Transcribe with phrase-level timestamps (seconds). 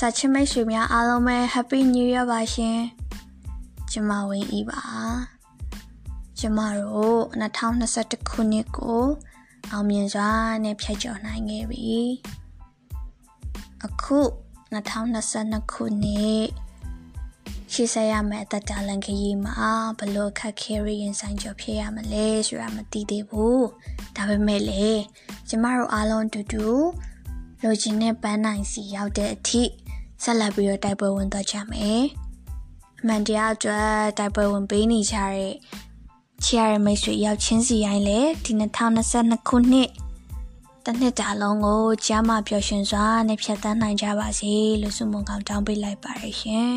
[0.00, 2.80] စာချစ်မိတ်ဆွေများအားလုံးပဲ Happy New Year ပါရှင်
[3.90, 4.82] ကျမဝင်းဤပါ
[6.38, 7.20] ကျမတို့
[7.70, 9.04] 2021ခုနှစ်ကို
[9.70, 10.30] အောင်မြင်စွာ
[10.64, 11.98] နဲ့ဖြတ်ကျော်နိုင်ခဲ့ပြီ
[13.84, 14.18] အခု
[14.74, 16.44] 2022ခုနှစ်
[17.72, 23.66] ရှေ့ဆက်ရမယ့်အသက်တာလန်ခရီးမှာဘလို့ခက်ခဲရရင်ဆိုင်ကျော်ဖြစ်ရမလဲဆိုတာမသိသေးဘူး
[24.16, 24.88] ဒါပေမဲ့လေ
[25.48, 26.66] ကျမတို့အားလုံးတူတူ
[27.62, 29.64] လိုချင်တဲ့ပန်းနိုင်စီရောက်တဲ့အထိ
[30.22, 32.02] ဆက်လက်ပြီးတော့တိုက်ပွဲဝင်သွားကြမယ်
[33.00, 35.52] အမှန်တရားအတွက်တိုက်ပွဲဝင်ပေးနေကြတဲ့
[36.44, 38.52] ချီရတဲ့မိတ်ဆွေရောက်ချင်းစီရိုင်းလေဒီ
[39.00, 39.90] 2022ခုနှစ်
[40.84, 46.74] တနှစ်တာလုံးကိုကျမ်းမာပျော်ရွှင်စွာနဲ့ဖြတ်သန်းနိုင်ကြပါစေလို့ဆုမွန်ကောင်းတောင်းပေးလိုက်ပါရရှင်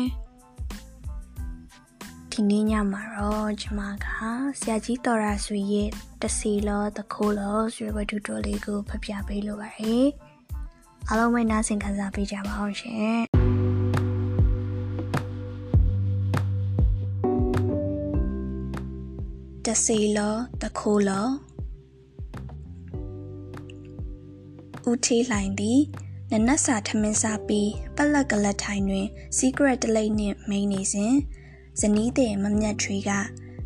[2.30, 4.06] ဒီနေ့ညမှာတော့ကျမက
[4.60, 5.88] ဆရာကြီးတော်ရာဆွေရဲ့
[6.22, 10.06] တစီလောတခိုးလောဆိုတဲ့ဝတ္ထုတော်လေးကိုဖပြပေးလိုပါတယ်
[11.08, 13.31] အားလုံးပဲနားဆင်ခံစားပေးကြပါအောင်ရှင်
[19.84, 21.26] စီလောတခိုးလော
[24.90, 25.80] ဦးထီးလှိုင်သည်
[26.30, 29.06] နနက်စာထမင်းစားပြီးပလက်ကလတ်ထိုင်တွင်
[29.38, 31.14] secret တလိမ့်နှင့်မိန်နေစဉ်
[31.80, 33.10] ဇနီးတဲ့မမြတ်ထွေးက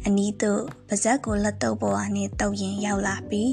[0.05, 3.53] အနီးသို့ပါဇက်ကိုလက်တော့ပေါ်အနေတုပ်ရင်ရောက်လာပြီး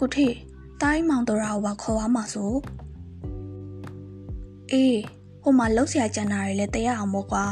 [0.00, 0.28] ကုထေ
[0.82, 2.52] တိုင်းမောင်တော်ရာကိုပါခေါ်ပါမှာဆို
[4.70, 4.98] အေး
[5.42, 7.46] ဟိုမှာလှုပ်ရှားကြံတာတွေလည်းတရားအောင်မို့ကွာ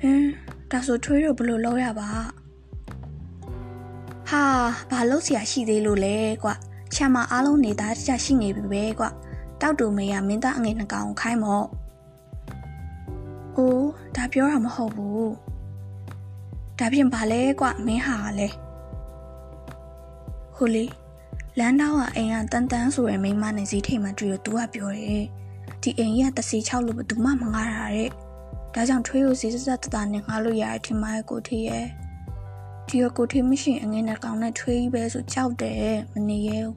[0.00, 0.30] ဟင်း
[0.70, 2.10] ဒါဆိုထွေးတို့ဘလို့လောက်ရပါ
[4.30, 4.44] ဟာ
[4.90, 6.54] ဘာလှုပ်ရှားရှိသေးလို့လဲကွာ
[6.94, 9.10] ချမ်းမအားလုံးနေသားကြရှိနေပြီပဲကွာ
[9.60, 11.66] တောက်တူမေကမင်းသားအငယ်နှကောင်ခိုင်းမော့
[13.56, 15.30] အိုးဒါပြောတာမဟုတ်ဘူး
[16.78, 18.48] ဒါပြင်ပါလဲကွာမင်းဟာလဲ
[20.56, 20.84] ဟိုလေ
[21.58, 25.24] လမ်းတော့ကအိမ်ကတန်တန်းဆိုရယ်မိမနဲ့ဈေးထိပ်မှာတွေ့ရသူကပြောတယ်
[25.82, 28.10] ဒီအိမ်ကြီးကတစီ6လို့ဘယ်သူမှမငားတာတဲ့
[28.78, 31.86] ဒါကြောင့်ထွေးကိုဈေးစစတတနဲ့ငားလို့ရတယ်ထင်ပါရဲ့ကိုထေးရဲ့
[32.88, 36.76] ဒီရကိုထေးမရှိအငင်းနဲ့ကောင်နဲ့ထွေးကြီးပဲဆိုကြောက်တယ်မနေရဲဘူး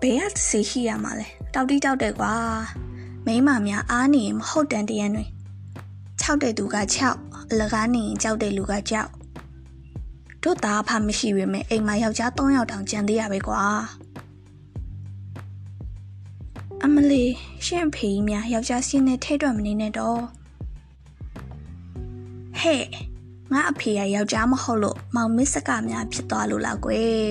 [0.00, 2.34] ဘယ်ကတစီရှိရမှာလဲတောက်တိတောက်တယ်ကွာ
[3.26, 5.24] မိမများအားနေမဟုတ်တန်တရန်တွေ
[6.20, 6.76] 6တဲ့သူက
[7.14, 9.10] 6အလကားနေရင်ကြောက်တဲ့လူကကြောက်
[10.42, 13.62] တို့သားဖမရှိပေမဲ့အိမ်မှာယောက်ျား3ယောက်တောင်ကြံသေးရပဲကွာ
[16.82, 17.24] အမလီ
[17.64, 20.20] ရှင့်ဖေကြီးများယောက်ျားစင်းနဲ့ထဲတွက်မနေနဲ့တော့
[22.60, 22.84] ဟဲ့
[23.52, 27.28] ငါအဖေကယောက်ျားမဟုတ်လို့မောင်မစ်စကများဖြစ်သွားလို့လားကွယ်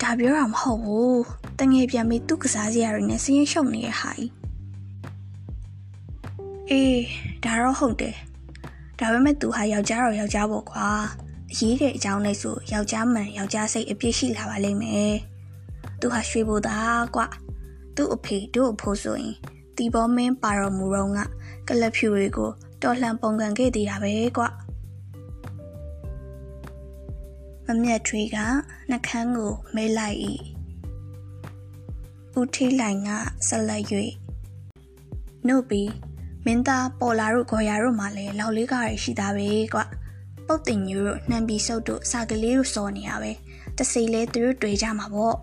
[0.00, 1.22] ဒါပြောတာမဟုတ်ဘူး
[1.58, 4.30] တငယ်ပြန်ပြီးသူ့ကစားစရာတွေနဲ့စင်းရှုံနေတဲ့ဟာကြီး
[6.70, 7.02] အေး
[7.44, 8.16] ဒါတော့ဟုတ်တယ်
[8.98, 10.88] ဒါပေမဲ့သူဟာယောက်ျားတော့ယောက်ျားပေါ့ကွာ
[11.52, 15.14] အရေးတဲ့အကြောင်းလေးဆိုယောက်ျားမှန်ယောက်ျားစိတ်အပြည့်ရှိလာပါလိမ့်မယ်
[16.02, 17.26] သူဟာရွှေဘိုသားကွာ
[17.96, 19.34] သူ့အဖေတို့အဖိုးဆိုရင်
[19.76, 21.18] တီဘောမင်းပါတော်မူတော့က
[21.68, 22.50] ကလပ်ဖြူတွေကို
[22.82, 24.48] တော်လှန်ပုံကန်ခဲ့သေးတာပဲကွာ
[27.66, 28.36] မမြတ်ထွေးက
[28.90, 30.18] နှကန်းကိုမဲလိုက်၏
[32.38, 33.10] ဦးထီးလိုင်က
[33.48, 33.82] ဆက်လက်၍
[35.46, 35.90] နှုတ်ပြီး
[36.44, 39.80] မင်းသားပေါ်လာတို့ခေါ်ရတို့မှလည်းလောက်လေးကားရရှိသားပဲကွ
[40.46, 43.32] ပုတ်တင်ညူတို့နှံပြီးစုပ်တို့စာကလေးတို့စော်နေရပဲ
[43.76, 45.36] တစီလဲသူတို့တွေ့ကြမှာပေါ့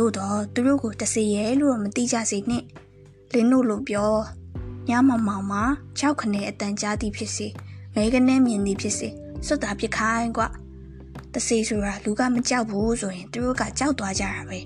[0.00, 2.64] သို့တော့သူတို့ကိုတစီရဲလို့တော့မသိကြစေနဲ့
[3.32, 4.12] လင်းတို့လိုပြော
[4.88, 5.62] ညမမောင်မှာ
[5.98, 7.46] ၆ခနဲ့အတန်ကြားသည်ဖြစ်စေ
[7.94, 9.08] မဲကနေမြင်သည်ဖြစ်စေ
[9.46, 10.42] စွတ်တာပြခိုင်းကွ
[11.34, 14.60] တစီဆိုတာလူကမကြောက်ဘူးဆိုရင်သူတို့ကကြောက်သွားကြတာပဲ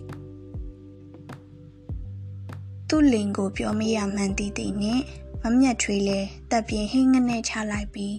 [2.89, 5.01] သူ့လင်ကိုပြောမရမှန်တည်တည်နဲ့
[5.43, 6.19] မမြတ်ထွေးလဲ
[6.51, 8.17] တက်ပြင်းဟင်းငနဲ့ချလိုက်ပြီး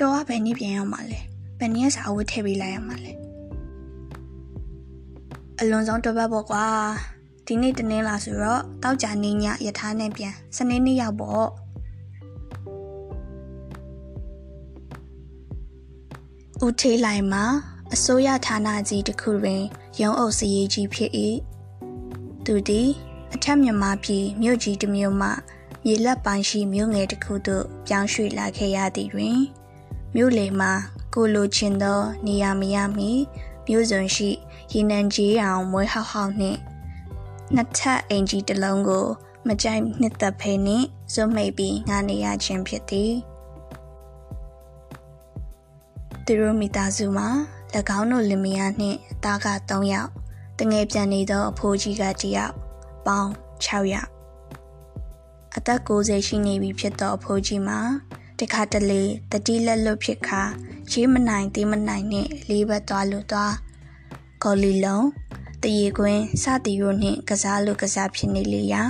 [0.00, 1.20] တော့ဘယ်နည်းပြန်ရမှာလဲ
[1.58, 3.25] ဘယ်နည်းစာအဝတ်ထည့်ပေးလိုက်ရမှာလဲ
[5.60, 6.64] အလွန်ဆုံးတစ်ပတ်ပေါ့ကွာ
[7.46, 11.46] ဒီနေ့တနင်္လာဆိုတော့တောက်ကြနေညယထာနဲ့ပြန်စနေနေ့ရောက်ပေါ့
[16.64, 17.44] ဦးထေးလိုက်မှာ
[17.94, 19.62] အစိုးရဌာနကြီးတစ်ခုတွင်
[20.00, 21.10] ရုံးအုပ်စရေးကြီးဖြစ်၏
[22.44, 22.88] သူသည်
[23.34, 25.28] အထက်မြန်မာပြည်မြို့ကြီးတစ်မြို့မှ
[25.84, 29.38] မြေလက်ပိုင်းရှိမြို့ငယ်တစ်ခုသို့ပြောင်းရွှေ့လာခဲ့ရသည်တွင်
[30.14, 30.72] မြို့လေမှာ
[31.14, 33.10] ကိုလိုချင်သော နေရာမရမီ
[33.66, 34.30] မြို့စုံရှိ
[34.72, 36.58] ရေနံကြီးအောင်မွေးဟောက်ဟောက်နှင့်
[37.54, 39.06] နှစ်ထပ်အင်ဂျီတစ်လုံးကို
[39.46, 43.12] မကြိုက်နှစ်သက်ဖဲနှင့်ဇွတ်မိတ်ပြီးငာနေရခြင်းဖြစ်သည်
[46.24, 47.28] သူတို့မိသားစုမှာ၎
[47.98, 50.10] င်းတို့လင်မယားနှင့်အသားက3ယောက်
[50.58, 52.54] တငယ်ပြန်နေသောအဖိုးကြီးက1ယောက်
[53.06, 53.30] ပေါင်း
[53.64, 54.10] 6ယောက်
[55.56, 57.80] အသက်60ရှိနေပြီဖြစ်သောအဖိုးကြီးမှာ
[58.38, 59.02] တခါတလေ
[59.32, 60.42] တတိလက်လွတ်ဖြစ်ခါ
[60.92, 63.54] ရေးမနိုင်သေးမနိုင်နဲ့လေးဘက်သွားလို့သွား
[64.46, 65.06] ဂကော်လီလုံး
[65.62, 68.82] တရေကွင်းစသည်တို့နှင့်ကစားလိုကစားဖြစ်နေလေရာ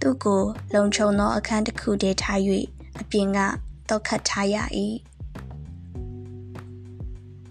[0.00, 0.42] သူ့ကို
[0.74, 2.40] လုံခြုံသောအခန်းတစ်ခုတည်းထား၍
[3.00, 3.38] အပြင်က
[3.88, 4.56] တောက်ခတ်ထားရ၏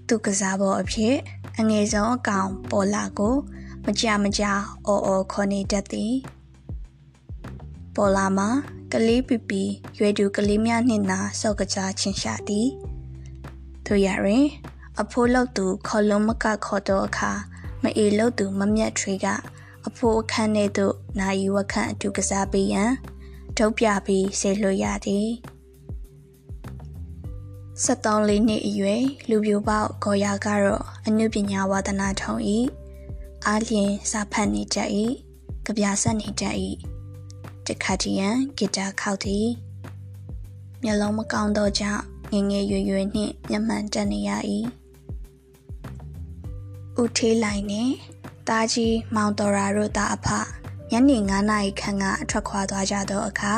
[0.08, 1.16] သူကစားပေါ်အဖြစ်
[1.60, 3.36] အငယ်ဆုံးအကောင်ပေါ်လာကို
[3.86, 4.44] မကြမကြ
[4.88, 6.14] အော်အော်ခေါ်နေတတ်သည်
[7.96, 8.50] ပေါ်လာမှာ
[8.92, 9.64] ကလေးပီပီ
[9.98, 12.68] ရွယ်သူကလေးများနှင့်သာစော့ကစားချင်းရှာသည်
[13.86, 14.48] တို့ရရင်
[15.02, 17.32] အဖိုးလောက်သူခေါ်လုံးမကခေါ်တော့အခါ
[17.84, 19.28] မအေလို့သူမမြတ်ထွေးက
[19.88, 22.92] အဖိုးအခန်းထဲသို့နာယီဝခန့်အတူကစားပေးရန်
[23.58, 25.30] ထုတ်ပြပြီးဆေလွှတ်ရသည်
[27.84, 32.36] 73လေးနှစ်အရွယ်လူပြိုပေါက်ဂော်ယာကတော့အနုပညာဝါသနာထုံ၏
[33.46, 34.90] အားလျင်စာဖတ်နေတတ်၏
[35.66, 36.56] ကြပြဆက်နေတတ်၏
[37.68, 39.48] တခါတည်းရန်ဂီတာခောက်သည်
[40.84, 44.32] မျက်လုံးမကောင်းတော့ကြောင့်ငငယ်ရွယ်ရွယ်နှင့်မျက်မှန်တက်နေရ၏
[47.00, 47.94] ဦးထေးလိုက်နှင့်
[48.48, 50.28] တာကြီးမောင်တော်ရာတို့သားအဖ
[50.92, 53.54] ညနေ9နာရီခန့်ကအထွက်ခွာသွားကြသောအခါ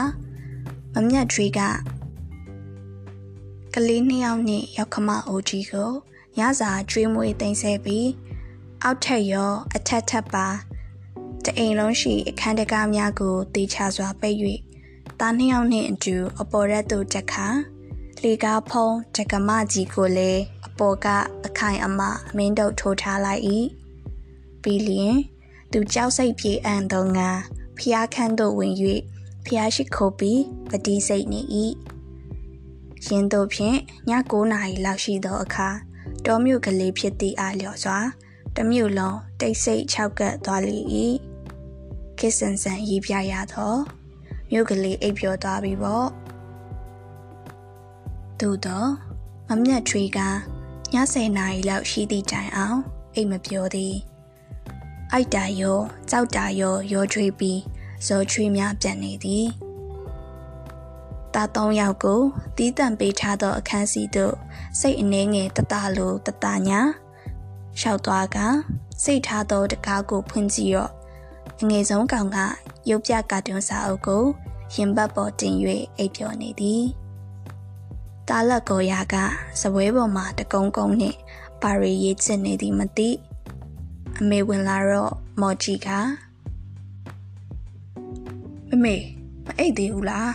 [0.93, 1.59] မမြတ်ထွေးက
[3.73, 5.91] ကလေးနှစ်ယောက်နှင့်ရောက်ခမအိုကြီးကို
[6.37, 8.09] ညစာကျွေးမွေးသိမ်းဆဲပြီး
[8.83, 10.47] အောက်ထက်ရောအထက်ထပ်ပါ
[11.45, 14.37] တအိမ်လုံးရှိအခန်းတကားများကိုတေချာစွာပိတ်၍
[15.19, 17.47] သားနှစ်ယောက်နှင့်အတူအပေါ်ရက်သို့တက်ခါ
[18.21, 21.07] လေကားဖုံးတက္ကမကြီးကိုလည်းအ ပေါ်က
[21.45, 23.41] အခိုင်အမာမင်းတို့ထိုးထားလိုက်၏
[24.63, 25.15] ပြီးလျင်
[25.71, 27.29] သူကြောက်စိတ်ပြေအံသောငါ
[27.77, 28.75] ဖျားခန်းသို့ဝင်၍
[29.45, 31.41] ဖျားရှိခိုးပြီးပတိစိတ်နေ၏
[33.07, 33.77] ရင်တို့ဖြင့်
[34.09, 35.69] ည9နာရီလောက်ရှိသောအခါ
[36.25, 37.97] တောမြို့ကလေးဖြစ်သည့်အားလျော်စွာ
[38.55, 40.77] တမြို့လုံးတိတ်ဆိတ်ခြောက်ကပ်သွားလေ၏
[42.19, 43.73] ခစ်ဆန်ဆန်ရေးပြရသော
[44.51, 46.07] မြို့ကလေးအိပ်ပျော်သွားပြီပေါ့
[48.39, 48.89] သို့တော့
[49.49, 50.19] မမြတ်ထွေးက
[50.93, 52.79] ည10နာရီလောက်ရှိသည့်တိုင်အောင်
[53.15, 53.95] အိတ်မပြောသည်
[55.11, 55.79] အိုက်တာရော
[56.09, 57.59] ကြောက်တာရောရောချွေးပြီး
[58.07, 59.47] ဇော်ချွေးများပြန်နေသည်
[61.33, 62.21] တာသုံးယောက်ကို
[62.57, 64.35] တီးတန့်ပေးထားသောအခန်းစီသို့
[64.79, 66.79] စိတ်အနှဲငယ်တတလိုတတညာ
[67.79, 68.37] လျှောက်သွားက
[69.03, 70.91] စိတ်ထားသောတကားကိုဖွင့်ကြည့်ရော့
[71.61, 72.37] အငယ်ဆုံးကောင်က
[72.89, 74.23] ရုပ်ပြကာတွန်းစာအုပ်ကို
[74.75, 75.55] ရင်ဘတ်ပေါ်တင်၍
[75.97, 76.83] အိပ်ပျော်နေသည်
[78.27, 79.15] တာလက်ကိုရာက
[79.61, 81.17] စပွဲပေါ်မှာတကုံကုံနှင့်
[81.61, 83.09] ပါရီရေးချစ်နေသည်မသိ
[84.19, 85.87] အမေဝင်လာတော့မော်ကြီးက
[88.69, 88.95] မမေ
[89.45, 90.33] မအိတ်သေးဘူးလား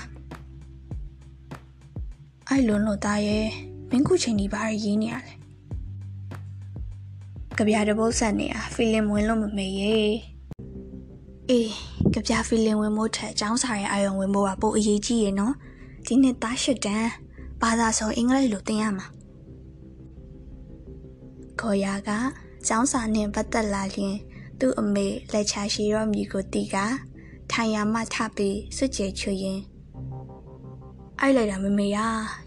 [2.48, 3.46] အဲ့လွန်လို့သားရဲ့
[3.90, 5.34] မင်းခုချိန်ဒီဘာရေးနေရလဲ
[7.56, 10.10] ကြပြတပုတ်ဆက်နေတာဖီလင်ဝင်လို့မမေရဲ့
[11.48, 11.70] အေး
[12.14, 15.54] ကြပြဖီလင်ဝင်မို့ထက်အကြောင်းစာရဲ့အာယုံဝင်မို့ကပိုအရေးကြီးရေနော်
[16.06, 17.10] ဒီနှစ်သားရှစ်တန်း
[17.62, 19.06] ဘာသာဆိုအင်္ဂလိပ်လိုသင်ရမှာ
[21.60, 22.10] ခေါ်ရက
[22.66, 24.16] ကျောင်းစာနှင့်ပတ်သက်လာလျင်
[24.60, 26.76] သူ့အမေလက်ချရှိရောမြည်ကိုတီးက
[27.52, 29.60] ထိုင်ရမှထပြီးစွတ်ကြဲချွေရင်
[31.20, 31.98] အိုက်လိုက်တာမမေရ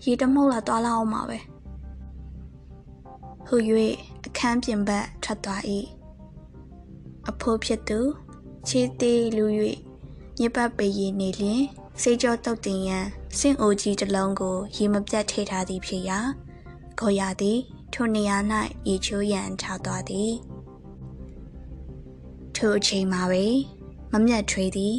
[0.05, 1.39] ရေတမှုတ်လာသွားလာအောင်ပါပဲ
[3.47, 3.55] ဟူ၍
[4.25, 5.61] အခန်းပြင်ဘက်ထွက်သွား၏
[7.29, 7.99] အဖိုးဖြစ်သူ
[8.67, 9.45] ခြေသေးလူ၍
[10.39, 11.63] ညစ်ပတ်ပေရည်နေလျင်
[12.03, 13.05] စေကြောတုတ်တင်ရန်
[13.37, 16.19] စင့်အိုကြီးတစ်လုံးကိုရေမပြတ်ထိထားသည်ဖြစ်ရာ
[16.99, 17.59] ခေါ်ရသည်
[17.93, 18.37] ထိုနေရာ၌
[18.87, 20.33] ရေချိုးရန်ထားသွားသည်
[22.55, 23.45] ထိုအချိန်မှာပဲ
[24.11, 24.95] မမြတ်ထွေးသည်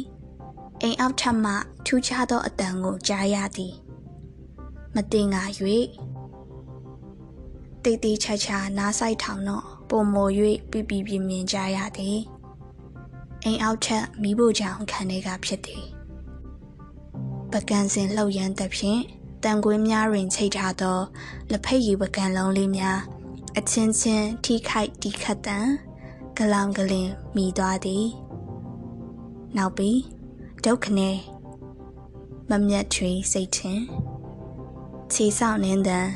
[0.81, 1.53] အိမ်အောက်ထပ်မှ
[1.85, 3.73] ထူးခြားသောအတန်ကိုကြားရသည်
[4.95, 5.43] မတင်ငါ၍
[7.83, 10.31] တိတ်တိချာချာနားဆိုင်ထောင်တော့ပုံမော်၍
[10.71, 12.19] ပြပြပြမြင်ကြရသည်
[13.43, 15.85] အိမ်အောက်ထက်မိဖို့ကြောင့်ခံနေကဖြစ်သည်
[17.53, 19.01] ပကံစင်လှုပ်ရမ်းသဖြင့်
[19.43, 20.99] တန်ကွင်းများတွင်ချိတ်ထားသော
[21.51, 22.99] လက်ဖက်ရည်ပကံလုံးလေးများ
[23.57, 25.67] အချင်းချင်းထိခိုက်တီခတ်တန်
[26.37, 28.05] ဂလောင်ကလင်မိသွားသည်
[29.57, 29.99] နောက်ပြီး
[30.65, 31.17] ဒုက္ခနဲ့
[32.49, 33.79] မမြတ်ထွေစိတ်ထင်
[35.13, 36.07] ခြေဆောက်နင်းတန်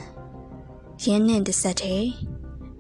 [1.04, 1.98] ရင်းနှင့်တဆက်ထဲ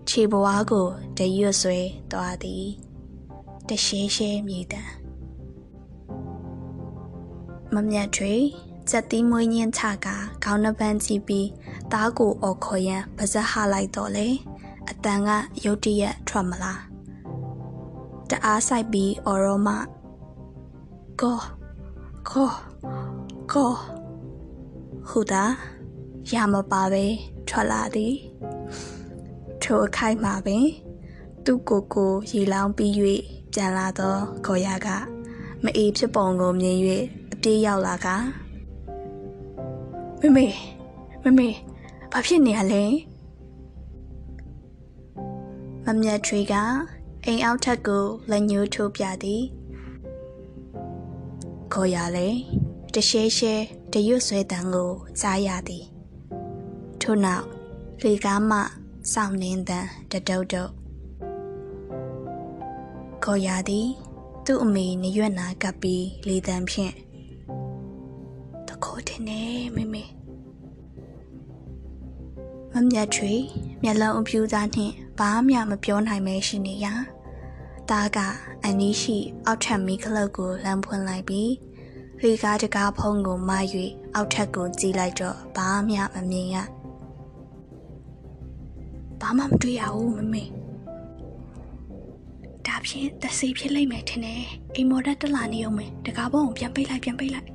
[0.09, 1.79] ခြေဘွားကိုတရွတ်ဆွဲ
[2.11, 2.65] သွားသည်
[3.67, 5.04] တရှဲရှဲမြေတန်
[7.75, 8.33] မမြတ်ထွေ
[8.89, 10.07] စက်သီးမွေးညင်းချက
[10.43, 11.47] ခေါင်းနှပန်းကြည့်ပြီး
[11.91, 14.27] သားကိုအော်ခေါ်ရန်ပါဇက်ဟလိုက်တော့လေ
[14.89, 15.29] အတန်က
[15.63, 16.81] ရုတ်တရက်ထွက်မလား
[18.29, 19.69] တအားဆိုင်ပြီးအော်ရောမ
[21.21, 21.39] ကော
[22.29, 22.51] ကော
[23.51, 23.73] ကော
[25.09, 25.43] ဟူတာ
[26.33, 27.05] ရမပါပဲ
[27.47, 28.13] ထွက်လာသည်
[29.61, 30.65] ထိုအခိုက်မှာပင်
[31.45, 32.93] သူ့ကိုယ်ကိုရေလောင်းပြီး၍
[33.53, 34.15] ပြန်လာသော
[34.45, 34.87] ခေါ်ရက
[35.63, 36.77] မအေးဖြစ်ပုံကိုမြင်၍
[37.45, 38.07] အပြေးရောက်လာက
[40.21, 40.45] မမေ
[41.23, 41.47] မမေ
[42.11, 42.83] ဘာဖြစ်နေရလဲ
[45.85, 46.53] မမမြတ်ထွေးက
[47.25, 49.43] အိမ်အောက်ထက်ကိုလက်ညှိုးထိုးပြသည်
[51.73, 52.27] ခေါ်ရလေ
[52.93, 53.53] တရှဲရှဲ
[53.93, 55.85] တရွတ်ဆွဲတန်ကိုကြားရသည်
[57.01, 57.45] ထို့နောက်
[58.03, 58.59] လေကားမှ
[59.13, 60.71] စောင့်နှင်းတန်တတုတ်တုတ်
[63.23, 63.87] ခေါ်ရသည်
[64.45, 67.04] သူ့အမေနရွက်နာကပ်ပြီးလေတံဖြင့်တ
[68.83, 69.41] ခိုးတင်နေ
[69.75, 70.03] မေမေ
[72.73, 73.33] မမြတ်ချွေ
[73.83, 76.93] မျက်လုံးအပြူသားနှင့်ဘာမှမပြောနိုင်မဲရှိနေရာ
[77.89, 78.19] တားက
[78.63, 81.51] အန်နီးရှိအောက်ထပ်မီးခလုတ်ကိုလမ်းဖွင့်လိုက်ပြီး
[82.21, 83.51] လေကားတကားဖုံးကိုမ၍
[84.13, 86.55] အောက်ထပ်ကိုကြည့်လိုက်တော့ဘာမှမမြင်ရ
[89.21, 90.43] ဘာမှမတွေ့ရဘူးမမေ
[92.65, 94.43] ဒါဖြင့်တစီဖြစ်လိမ့်မယ်ထင်တယ်
[94.75, 97.47] အိမ်မော်ဒတ်တက်လာနေအောင်မယ်တကားဘုံကိုပြန်ပိတ်လိုက်ပြန်ပိတ်လိုက်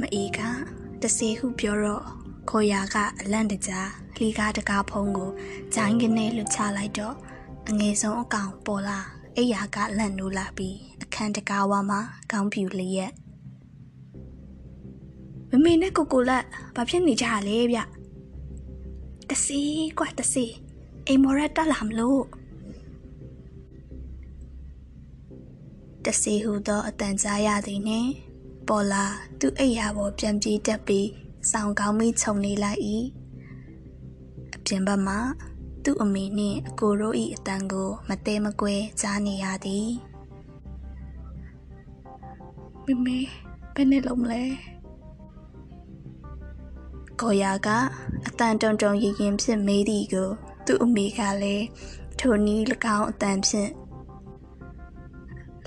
[0.00, 0.40] မအေးက
[1.02, 2.04] တစီဟုပြောတော့
[2.50, 5.30] ခေါ်ရာကအလန့်တကြားလီကားတကားဖုံးကို
[5.74, 7.16] ဂျိုင်းကနေလွတ်ချလိုက်တော့
[7.68, 8.98] အငယ်ဆုံးအကောင်ပေါ်လာ
[9.36, 12.00] အိယာကလန့်နိုးလာပြီးအခန်းတကားဝါမှာ
[12.32, 13.12] ကောင်းပြူလျက်
[15.50, 17.78] မမေနဲ့ကိုကိုလက်ဘာဖြစ်နေကြရလဲဗျ
[19.30, 19.60] တစီ
[19.98, 20.44] ကွာတစီ
[21.06, 22.24] အိမ်မော်ရက်တက်လာမလို့
[26.04, 28.10] တစီဟူသောအတန်ကြားရသည်နှင့်
[28.68, 29.04] ပေါ်လာ
[29.40, 31.08] သူ့အိယာပေါ်ပြန်ပြေးတက်ပြီး
[31.50, 32.80] စောင်းကောင်းမိခြုံနေလိုက်၏
[34.54, 35.16] အပြင်ဘက်မှ
[35.84, 39.88] သူ့အမေနှင့်အကိုတို့၏အတန်ကို မတဲမကွဲကြားနေရသည်
[42.84, 43.18] မမေ
[43.74, 44.42] ဘယ်နဲ့လုံးမလဲ
[47.20, 47.68] ကိုရာက
[48.26, 50.28] အတန်တုံတုံရင်ရင်ဖြစ်မေးသည်ကို
[50.66, 51.66] သူ့အမေကလည်း
[52.18, 52.60] ထိုနီး၎
[52.96, 53.70] င်းအတန်ဖြင့်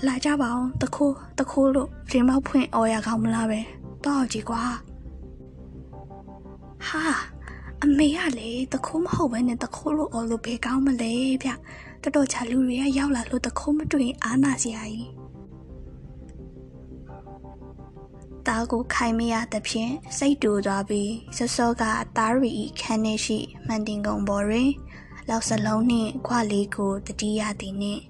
[0.06, 3.60] လာကြပါအောင်တခိုးတခိုးလို့ရင်မောက်ဖွင့်အော်ရကောင်းမလားပဲ
[4.04, 4.62] တော့ကြည့်ကွာ
[6.86, 7.04] ဟာ
[7.82, 11.50] အမေကလေတခိုးမဟုတ်ဘဲနဲ့တခိုးလို့အော်လို့ဘယ်ကောင်းမလဲဗျ
[12.02, 15.10] တော်တော်ချာလူတွေကရောက်လာလို့တခိုးမတွေ့အားနာစရာကြီး
[18.46, 24.70] တားကိုခိုင်မရသဖြင့်စိတ်တူသွားပြီးစောစောကအသားရီခန်းထဲရှိမှန်တင်ကုန်ပေါ်တွင်
[25.28, 28.02] လောက်စလုံးနှင့်ခွလေးကိုတတိယသည်နှင့်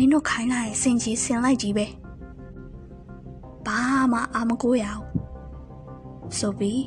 [0.00, 1.86] မင်းတို့ခိုင်းလိုက်စင်ကြီးဆင်လိုက်ကြီးပဲ
[3.66, 3.80] ဘာ
[4.12, 5.04] မှအာမကိုရအောင်
[6.38, 6.82] ဆိုပြီး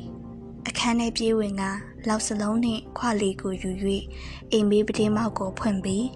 [0.68, 1.62] အခန်းထဲပြေးဝင်က
[2.08, 3.70] လောက်စလုံးနှင့်ခွလေးကိုယူ၍
[4.50, 6.06] အိမ်မေးပတင်းမောက်ကိုဖွင့်ပြီး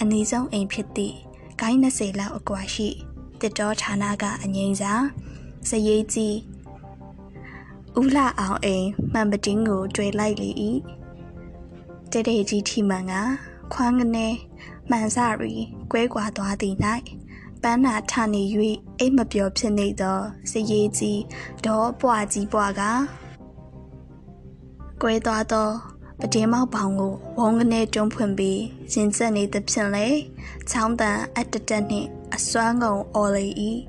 [0.00, 1.16] အနည်းဆုံးအိမ်ဖြစ်သည့်
[1.60, 2.88] ဂိုင်း20လောက်အကွာရှိ
[3.40, 4.92] တစ်တော်ဌာနကအငိမ့်စာ
[5.68, 6.36] စရေးကြီး
[8.00, 10.50] ဦးလာအောင်အိမ်မှန်ပတင်းကိုတွေ့လိုက်လေ၏
[12.12, 13.14] တဲတဲကြီးထီမှန်က
[13.72, 14.28] ခွမ်းကနေ
[14.90, 15.54] မှန်စရီ
[15.92, 16.76] ကွဲကွာသွားသည်၌
[17.62, 18.42] ပန်းနာထနေ၍
[18.98, 20.18] အိမ်မပြောဖြစ်နေသော
[20.50, 21.20] စရေးကြီး
[21.64, 22.82] ဒေါ်ပွားကြီးပွားက
[25.02, 25.68] ကွဲသွားသော
[26.20, 28.60] ပတင်းမောက်ပေါင်ကိုဝုံကနေတွန်းဖွင့်ပြီး
[28.92, 30.06] ရင်ကျက်နေသဖြင့်လေ
[30.70, 33.46] ချောင်းတန်အတတက်နှင့်အစွမ်းကုန်အော်လေ၏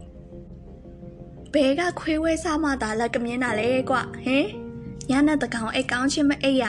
[1.54, 4.46] ဘဲကခွေးဝဲစားမှသာလက်ကမြင်းတာလေကွဟင်
[5.10, 6.63] ညနေတကောင်အိတ်ကောင်းချင်းမအိတ်ရ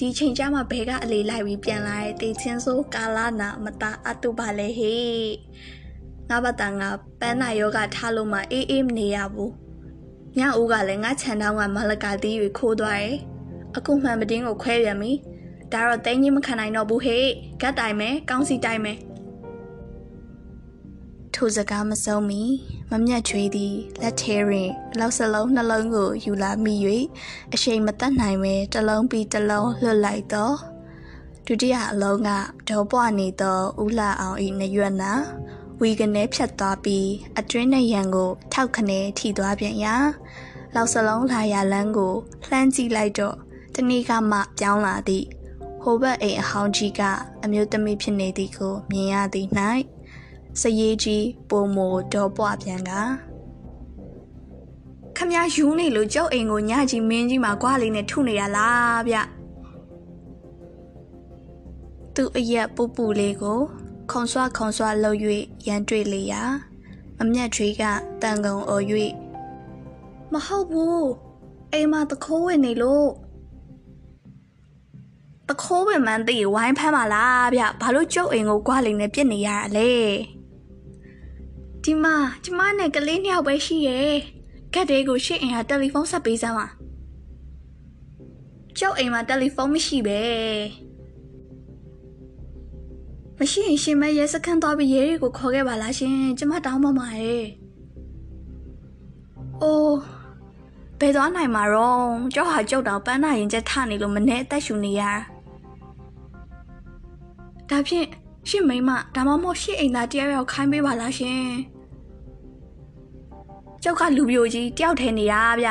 [0.00, 5.28] ဒီချိန်ကျမှဘဲကအလေးလိုက်ပြီးပြန်လာတဲ့တေချင်းဆိုးကာလာနာမတာအတုပါလေဟေး
[6.28, 6.88] ငါဘာတန်ငါ
[7.20, 9.52] ပန်းနာယောဂထားလို့မှအေးအေးမနေရဘူး
[10.38, 13.16] ညဦးကလည်းငါခြံတောင်းကမလကာတီး၍ခိုးသွားတယ်
[13.76, 15.12] အခုမှန်မတင်းကိုခွဲပြန်ပြီ
[15.72, 17.24] ဒါတော့တင်းကြီးမခံနိုင်တော့ဘူးဟေ့
[17.60, 18.98] ဂတ်တိုင်မယ်ကောင်းစီတိုင်မယ်
[21.40, 22.42] ထိုစကားမဆုံးမီ
[22.90, 26.74] မမျက်ချွေးသည်လက်ထဲတွင်လောက်စလုံးနှလုံးကိုယူလာမိ၍
[27.54, 30.56] အရှိန်မတတ်နိုင်ပဲတစ်လုံးပြီးတစ်လုံးလွတ်လိုက်တော့
[31.46, 32.30] ဒုတိယအလုံးက
[32.68, 35.12] ဒေါ်ပွားနေသောဦးလာအောင်၏နရွက်နာ
[35.80, 39.96] ဝီကနေဖြတ်သွားပြီးအတွင်းနဲ့ရန်ကို ထောက်ခနဲထိသွားပြန်ရာ
[40.74, 42.14] လောက်စလုံးလာရလန်းကို
[42.48, 43.36] လှမ်းကြည့်လိုက်တော့
[43.74, 45.26] တနေ့ကမှပြောင်းလာသည့်
[45.82, 47.02] ဟိုဘက်အိမ်အဟောင်းကြီးက
[47.44, 49.48] အမျိုးသမီးဖြစ်နေသည်ကိုမြင်ရသည်၌
[50.60, 52.92] စရေးကြီးပုံမိုဒေါ်ပွားပြန်က
[55.16, 59.16] ခမယူနေလို့ကြောက်အိမ်ကိုညကြီးမင်းကြီးမှာကွာလေးနဲ့ထုနေရလားဗျ
[62.14, 63.60] သူ့အရက်ပူပူလေးကို
[64.10, 65.18] ခုံဆွခုံဆွလှုပ်၍
[65.66, 66.42] ရန်တွေ့လေရာ
[67.20, 67.82] အမျက်ချွေးက
[68.22, 68.84] တန်ကုံအော်၍
[70.32, 71.08] မဟုတ်ဘူး
[71.72, 73.08] အိမ်မှာတခိုးဝင်နေလို့
[75.48, 79.90] တခိုးဝင်မှန်းသိဝိုင်းဖမ်းပါလားဗျဘာလို့ကျုပ်အိမ်ကိုကွာလိမ့်နဲ့ပြစ်နေရတာလဲ
[81.90, 84.16] ဒီမှာဒီမနဲ့ကလေးနှစ်ယောက်ပဲရှိရဲ့
[84.74, 86.66] ကတ်တဲကိုရှင့်အိမ်ဟာတယ်လီဖုန်းဆက်ပေးစမ်းပါ
[88.78, 90.20] ကျုပ်အိမ်မှာတယ်လီဖုန်းမရှိပဲ
[93.38, 97.46] မရှိရင်ရှင်မရဲစခန်းသွားပြီးရဲတွေကိုခေါ်ခဲ့ပါလားရှင်ကျမတောင်းပန်ပါရဲ့
[99.62, 99.96] အိုး
[101.00, 105.12] ဘယ်သွားနိုင်မှာတော့ကြောက်ဟာကြောက်တော့ပန်းနာရင်ချက်ထနေလို့မနဲ့အသက်ရှူနေရတာ
[107.70, 108.06] ဒါဖြင့်
[108.48, 111.44] ရှင့်မိမဒါမှမဟုတ်ရှင့်အိမ်သားတယောက်ယောက်ခိုင်းပေးပါလားရှင်
[113.82, 115.68] ကျောက်ကလူပြိုကြီးတယောက်ထဲနေရဗျ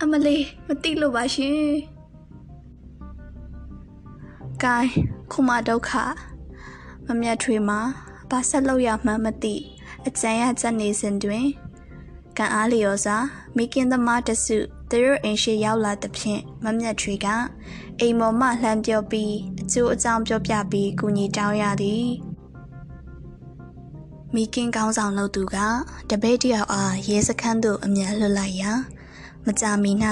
[0.00, 1.62] အမလေးမသိလို့ပါရှင်
[4.62, 4.76] ကဲ
[5.32, 5.90] ခုမဒုက္ခ
[7.06, 7.80] မမြတ်ထွေမှာ
[8.30, 9.54] ဘာဆက်လို့ရမှန်းမသိ
[10.06, 11.46] အကြံရချက်နေစဉ်တွင်
[12.36, 13.18] ကံအားလျော်စွာ
[13.56, 14.56] မိခင်သမားတစု
[14.90, 17.26] သူတို့အိမ်ရှိရောက်လာသဖြင့်မမြတ်ထွေက
[18.00, 22.06] အိမ်မော်မှလှမ်းပြောပြီးအကျိုးအကြောင်းပြောပြပြီးကူညီတောင်းရသည်
[24.34, 25.56] မိခင်ကောင်းဆောင်လုပ်သူက
[26.10, 28.72] တပည့်တယောက်အားရဲစခန်းသို့အမြန်လွတ်လိုက်ရာ
[29.46, 29.92] မကြာမီ၌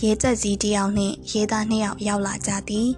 [0.00, 2.90] ရဲချက်ကြီးတယောက်နှင့်ရဲသားနှစ်ယောက်ရောက်လာကြသည်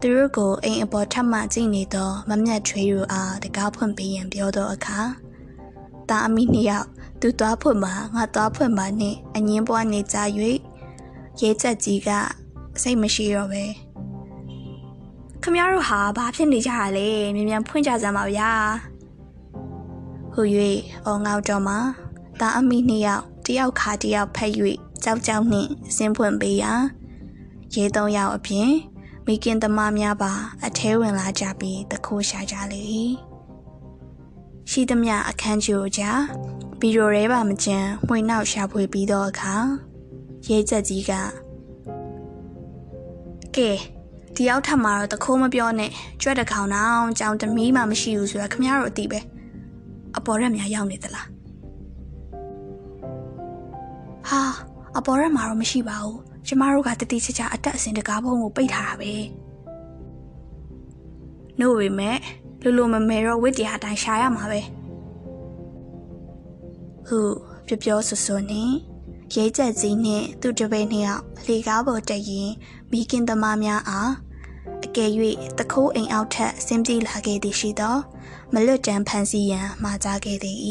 [0.00, 5.00] သူတို့ကိုအိမ်အပေါ်ထပ်မှကြည့်နေသောမမြတ်ချွေးတို့အားတကားဖွင့်ပေးရန်ပြောသောအခါ
[6.08, 6.88] တာအမိနှစ်ယောက်
[7.20, 10.18] သူသွားဖွင့်မှာငါသွားဖွင့်မှာနှင့်အငင်းပွားနေကြ၍
[11.40, 12.10] ရဲချက်ကြီးက
[12.82, 13.64] စိတ်မရှိတော့ပဲ
[15.42, 18.50] ခမရတို့ဟာဘာဖြစ်နေကြတာလဲမြန်မြန်ဖွင့်ကြစမ်းပါဗျာ
[20.40, 20.46] ဟူ၍
[21.06, 21.78] အော်ငေါတော်မှာ
[22.40, 24.52] တာအမိနှစ်ယောက်တယောက်ခါတယောက်ဖက်၍
[25.04, 26.72] ကြောက်ကြောက်နှင့်ဆင်းဖွင့်ပေးရာ
[27.74, 28.70] ရဲသုံးယောက်အပြင်
[29.26, 30.32] မိခင်သမားများပါ
[30.66, 32.80] အထဲဝင်လာကြပြီးတခိုးရှာကြလေ၏
[34.70, 36.02] ရှိသမျှအခန်းကျိုကြ
[36.80, 39.54] ဘီရိုရဲပါမကျန်မှွေနောက်ရှာဖွေပြီးတော့အခါ
[40.48, 41.12] ရဲချက်ကြီးက
[43.56, 43.70] ကဲ
[44.34, 45.90] ဒီရောက်ထမှာတော့တခိုးမပြောနဲ့
[46.22, 49.20] ကြွက်တကောင်တော့ကြောင်တမီးမှမရှိဘူးဆိုတော့ခမရတို့အတိပဲ
[50.16, 51.28] အပေါ်ရက်များရောက်နေသလား
[54.28, 54.42] ဟာ
[54.98, 59.12] အပေါ်ရက်မှာတော့မရှိပါဘူးကျမတို့ကတတိချာချာအတက်အစင်တကားဘုံကိုပိတ်ထားတာပဲ။
[61.60, 62.18] နို့ဝေမဲ့
[62.62, 64.60] လူလူမမဲတော့ဝိတ္တရားတိုင်းရှာရမှာပဲ။
[67.06, 67.18] ဟု
[67.66, 68.70] ပြောပြောဆဆနဲ့
[69.34, 72.50] ရဲချက်ကြီးနဲ့သူ့တပည့်နှစ်ယောက်လေကားပေါ်တက်ရင်
[72.90, 74.12] မိခင်သမားများအား
[74.84, 75.10] အကယ်၍
[75.58, 77.96] တခိုးအိမ်အောက်ထက်ဆင်းပြေးလာခဲ့သည်ရှိသော
[78.54, 80.58] မလွတ်တမ်းဖန်စီရန်မှာကြားခဲ့သည်၏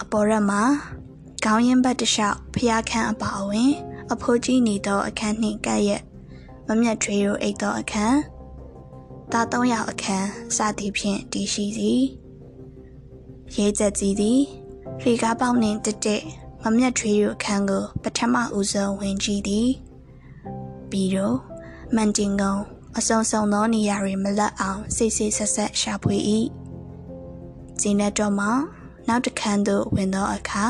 [0.00, 0.62] အပေါ်ရက်မှာ
[1.44, 3.72] ခေါင်းရင်ဘတ်တလျှောက်ဖျားခန်းအပါအဝင်
[4.12, 6.02] အဖိုးကြီးနေသောအခန်းနှင့်ကပ်ရက်
[6.66, 8.18] မမြတ်ထွေးတို့အိတ်သောအခန်း
[9.32, 12.00] သားသုံးယောက်အခန်းစသည်ဖြင့်တည်ရှိသည်
[13.56, 14.40] ရေးချက်ကြီးသည်
[15.02, 16.22] ရေကားပေါင်းနှင့်တက်တက်
[16.62, 19.68] မမြတ်ထွေးတို့အခန်းကို ပထမဦးဆုံးဝင်ကြည့်သည်
[20.90, 21.38] ပြီးတော့
[21.94, 22.54] မန်တင်ကုံ
[22.98, 26.16] အစုံစုံသောနေရာတွေမလတ်အောင်စိတ်စိတ်ဆက်ဆက်ရှာဖွေ၏
[27.80, 28.48] ဇင်းနဲ့တော့မှ
[29.08, 30.64] နောက်တစ်ခန်းသို့ဝင်သောအခါ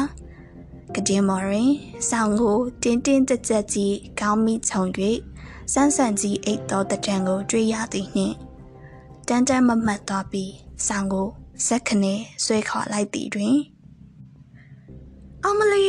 [0.94, 1.72] ကဒင်းမော်ရင်
[2.08, 4.82] ဆောင်းကိုတင်းတင်းကြပ်ကြပ်ကြီးခေါင်းမိခြုံ၍
[5.72, 8.36] စန်းစန်းကြီးအိတ်သောတံကိုတွေ့ရသည်နှင့်
[9.28, 10.52] တန်းတန်းမမတ်သွားပြီး
[10.86, 11.28] ဆောင်းကို
[11.66, 13.56] ဇက်ခနဲ့ဆွဲခေါ်လိုက်သည်တွင်
[15.44, 15.86] အမလီ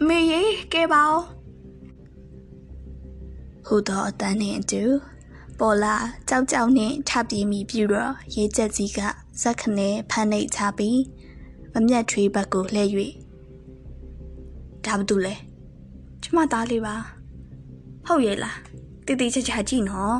[0.00, 1.22] အမေရေကဲပါဦး
[3.66, 4.82] ဟူသောအတန်းနှင့်အတူ
[5.60, 5.96] ပေါ်လာ
[6.28, 8.98] ကြောက်ကြောက်နှင့်ထပြေးမိပြီးတော့ရေးချက်ကြီးက
[9.42, 11.00] ဇက်ခနဲ့ဖမ်းနှိပ်ချပြီး
[11.72, 12.90] မမြတ်ထွေးဘက်ကိုလှည့်၍
[14.84, 15.34] ဒါဘာတူလဲ
[16.22, 16.94] ကျမသားလေးပါ
[18.06, 18.56] ဟုတ်ရဲ့လား
[19.06, 20.18] တိတိကျကျကြည့်နော်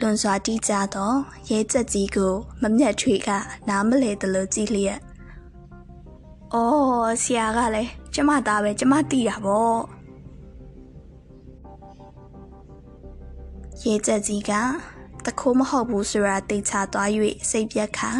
[0.00, 1.12] လွန်စွာတီးကြသော
[1.50, 2.32] ရဲချက်ကြီးကို
[2.62, 3.28] မမျက်ထွေက
[3.68, 5.00] နားမလဲတလို့ကြည့်လျက်။
[6.54, 9.80] အော်ဆရာကလည်းကျမသားပဲကျမတီးတာပေါ့။
[13.82, 14.52] ရဲချက်ကြီးက
[15.24, 17.08] တခိုးမဟုတ်ဘူးဆိုတာသိချသွား၍
[17.50, 18.10] စိတ်ပြက်ခါ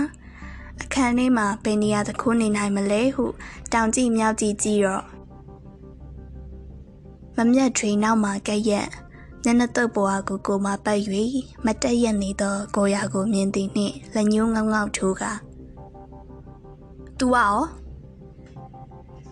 [0.82, 3.24] အခန်းထဲမှာဘယ်နေရာတစ်ခုနေနိုင်မလဲဟု
[3.72, 5.04] တောင်ကြည့်မြောက်ကြည့်ကြည့်တော့
[7.36, 8.86] မမြတ်ထွေနောက်မှာကဲ့ရဲ့
[9.44, 11.00] ညနေတုပ်ပေါ်ကိုကိုမပတ်၍
[11.64, 15.24] မတက်ရက်နေသောကိုရာကိုမြင်သည်နှင့်လက်ညှိုးငေါငေါထိုးက။
[17.18, 17.56] "तू ရော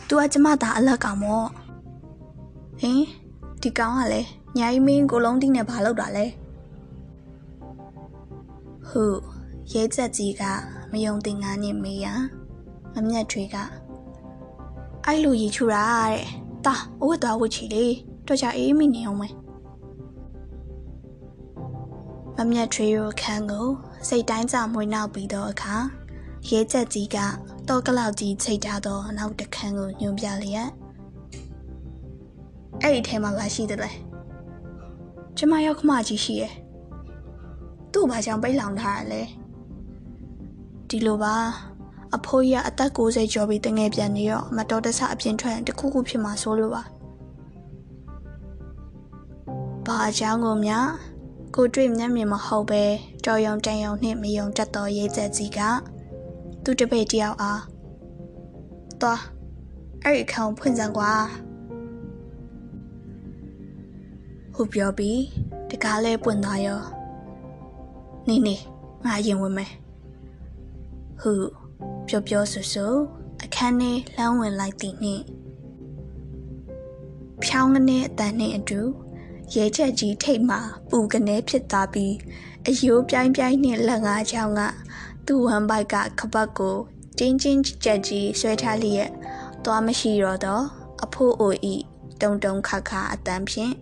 [0.08, 1.48] तू ကကျမသားအလက်ကောင်မော့။
[2.80, 3.02] ဟင်
[3.60, 6.26] ဒီကောင်ကလည်း ညာကြီးမင်းကိုလုံးတီးနဲ့ဘာလုပ်တာလဲ။
[8.88, 9.04] ဟု
[9.72, 10.42] ရဲချက်ကြီးက
[10.92, 12.06] မယုံတင်ငါနဲ့မေးရ
[12.94, 13.56] မမြတ်ထွေက
[15.04, 16.22] အဲ့လိုရီချူတာတဲ့
[16.66, 17.84] တာအဝတ်သွားဝတ်ချီလေ
[18.26, 19.34] တော့ကြအေးမိနေအောင်မယ်
[22.36, 23.68] မမြတ်ထွေရောခန်းကို
[24.08, 25.76] စိတ်တိုင်းကြမွေးနောက်ပြီးတော့အခါ
[26.48, 27.16] ရဲချက်ကြီးက
[27.68, 30.68] တော့ကလောက်ကြီးချိန်ထားသောနောက်တစ်ခန်းကိုညွှန်ပြလျက်
[32.82, 34.13] အဲ့ဒီထဲမှာပါရှိတယ်လေ
[35.38, 36.52] ကျမရောက်ခမကြီးရှိရဲ့
[37.92, 39.22] သူ့ဘာကြောင့်ပိတ်လောင်ထားရလဲ
[40.88, 41.34] ဒီလိုပါ
[42.16, 46.82] အဖိုးကြီးကအသက်60ကျော်ပြီးတငယ်ပြန်နေတော့မတော်တဆအပြင်ထွက်တခုခုဖြစ်မှာဆိုလို့ပါ
[49.86, 50.72] ဘာအကြောင်းကိုမြ
[51.54, 52.82] ကိုတွေ့မျက်မြင်မဟုတ်ပဲ
[53.24, 55.60] တော်ယုံတန်ယုံနှင့်မယုံတတ်သောရေးချက်ကြီးက
[56.64, 57.62] သူ့တပည့်တယောက်အား
[59.00, 59.20] သွား
[60.02, 61.12] အဲ့ဒီအခန်းဖွင့်စမ်းကွာ
[64.56, 65.20] ဟုတ်ပြောပြီး
[65.70, 66.80] တကားလဲပွင့်သွားရော
[68.28, 68.56] နေနေ
[69.04, 69.72] ငါရင်ဝင်မယ်
[71.20, 71.48] ဟုတ်
[72.06, 72.86] ပြောပြောဆူဆူ
[73.42, 75.24] အခန်းထဲလမ်းဝင်လိုက်သည်နှင့်
[77.42, 78.80] ဖြောင်းကနေအတန်နှင့်အတူ
[79.54, 80.56] ရဲချက်ကြီးထိတ်မှ
[80.90, 82.14] ပူကနေဖြစ်သွားပြီး
[82.68, 84.60] အယိုးပြိုင်းပြိုင်းနှင့်လက်ငါးချောင်းက
[85.26, 86.76] သူ့ဝမ်ဘိုက်ကခပတ်ကို
[87.18, 89.10] တင်းချင်းကြက်ကြီးဆွဲထားလျက်
[89.64, 90.64] သွားမရှိတော့တော့
[91.04, 91.74] အဖိုးအိုဤ
[92.20, 93.74] တုံတုံခါခါအတန်ဖြင့်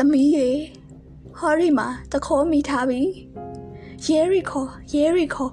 [0.00, 0.50] သမီးရေ
[1.38, 3.00] ဟောရီမှာတခေါ်မိထားပြီ
[4.06, 5.52] ရဲရီခေါ်ရဲရီခေါ်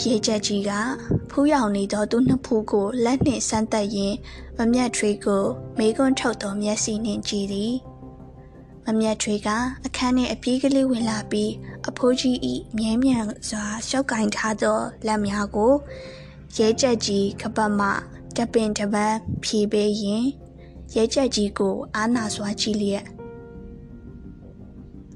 [0.00, 0.70] ရေချက်ကြီးက
[1.30, 4.16] ဖူးရောင်နေသောသူနှစ်ဖူးကိုလက်နှင့်ဆန်းသက်ရင်း
[4.56, 5.44] မမြတ်ထွေးကို
[5.78, 7.74] မေကွန်းထုတ်သောမျက်စိနှင့်ကြည့်သည်
[8.84, 9.48] မမြတ်ထွေးက
[9.86, 11.52] အခန်းထဲအပြေးကလေးဝင်လာပြီး
[11.88, 15.72] အဖိုးကြီးဤမြဲမြံစွာရှောက်ကင်ထားသောလက်များကို
[16.56, 17.88] ရဲချက်ကြီးကပတ်မှ
[18.36, 20.26] တပင်တပန်းဖြေပေးရင်
[20.94, 23.04] ရဲချက်ကြီးကိုအာနာစွာကြည့်လျက်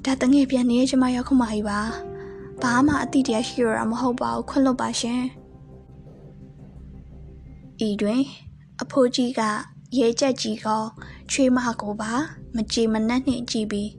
[0.05, 1.81] ဒါတငယ်ပြန်နေကျမရောက်ခမကြီးပါ
[2.63, 5.23] ဘာမှအတိတရားရှိရတာမဟုတ်ပါဘူးခွင့်လွတ်ပါရှင်
[7.87, 8.23] ဤတွင်
[8.83, 9.41] အဖိုးကြီးက
[9.99, 10.67] ရဲချက်ကြီးက
[11.31, 12.13] ချွေးမကိုပါ
[12.57, 13.91] မကြည်မနှက်နှင့်ကြည့်ပြီး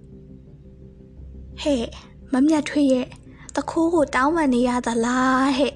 [1.62, 1.86] ဟဲ့
[2.34, 3.08] မမြတ်ထွေးရဲ့
[3.56, 5.74] တခိုးကိုတောင်းပန်နေရသလားဟဲ့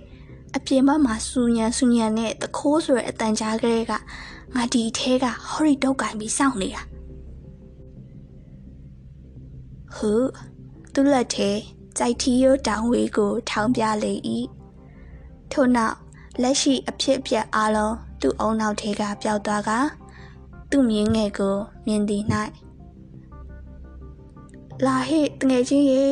[0.56, 3.94] အပြင်ဘက်မှာစူညံစူညံနဲ့တခိုးဆိုတဲ့အတန်ကြားကလေးက
[4.56, 6.82] ငါဒီထဲကဟော်ရီတုတ်ကင်ပြီးစောင့်နေတာ
[9.96, 10.28] ဟုတ်
[10.94, 11.50] သူ့လက်ထဲ
[11.98, 14.14] ကြိုက်ထီရိုးတောင်ဝေးကို ထောင်းပြလေ၏
[15.52, 15.96] ထို့နောက်
[16.42, 19.72] လက်ရှိအဖြစ်အပျက်အလုံးသူ့အုံနောက်ထဲကပျောက်သွားက
[20.72, 21.56] သူ့မြင်းငယ်ကို
[21.86, 22.24] မြင်သည်၌
[24.86, 26.06] လာဟေ့တငယ်ချင်းရေ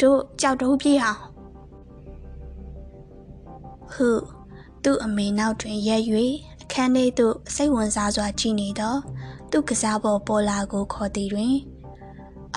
[0.00, 1.20] တို့ကြောက်တော့ပြေးအောင်
[3.92, 4.08] ဟု
[4.82, 6.02] သူ့အမေနောက်တွင်ရက်၍
[6.52, 8.96] အ ခန်းထဲသို့စိတ်ဝင်စားစွာကြည့်နေသော
[9.50, 11.54] သူ့ကစားပေါ်ပေါ်လာကိုခေါ်သည်တွင်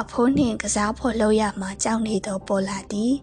[0.02, 3.14] အဖိုးနှင့်ကစားဖို့လောက်ရမှကြောက်နေသောပေါ်လာသည်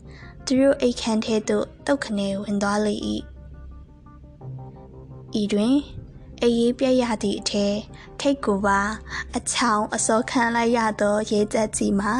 [0.44, 2.94] သူတို့အိတ်ခမ်းထဲသို့တုတ်ခနဲဝင်သွားလေ၏
[5.40, 5.76] ဤတွင်
[6.42, 7.66] အေးရေးပြက်ရသည့်အထဲ
[8.20, 8.80] ထိတ်ကိုပါ
[9.36, 12.14] အချောင်အစောခံလိုက်ရသောရဲသက်ကြီးမှာ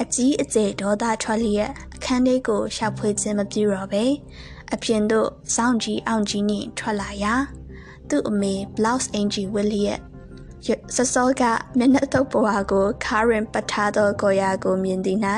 [0.00, 4.04] အကြီးအကျယ်ဒေါသထွက်လျက်အခန်းလေးကိုရှာဖွေခြင်းမပြုတော့ပဲ
[4.72, 7.34] အပြင်သို့စောင့်ကြည့်အောင်ကြီးနှင့်ထွက်လာရာ
[8.10, 10.00] သူ့အမေ blouse အင်ဂျီဝစ်လျက်
[10.96, 11.42] စစောက
[11.78, 15.18] မျက်နှာတုပ်ပွားကိုခါရင်ပထားသောကိုရာကိုမြင်သည်၌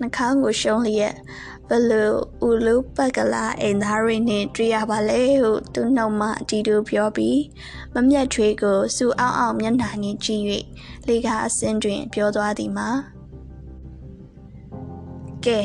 [0.00, 1.14] နှာခေါင်းကိုရှုံးလျက်
[1.68, 7.40] ဘလို့ဦးလူပကလာအိမ်သားတွေနဲ့တွေ့ရပါလေဟုသူနှုတ်မှအတီတူပြောပြီး
[7.94, 10.42] မမျက်ထွေးကိုစူအောင်အောင်မျက်နှာနှင့်ကြည့်၍
[11.08, 12.88] လေကားအစင်းတွင် ပြောသွားသည်မှာ
[15.44, 15.60] ကဲ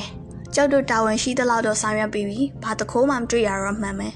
[0.54, 4.14] ကျောက်တို့တာဝန်ရှိသလောက်တော့ဆောင်ရွက်ပြီးပြီဘာတခိုးမှမတွေ့ရတော့မှန်မယ်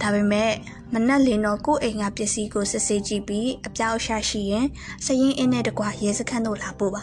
[0.00, 0.52] ဒါပေမဲ့
[0.92, 4.66] မနက်လင်းတော့ကိုယ့်အိမ်ကပစ္စည်းကိုစစ်ဆေးကြည့်ပြီးအပြောက်ရှာရှိရင်
[5.04, 7.02] စရင်အင်းနဲ့တကွာရဲစခန်းသို့လာပို့ပါ